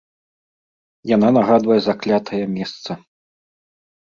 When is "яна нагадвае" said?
1.15-1.77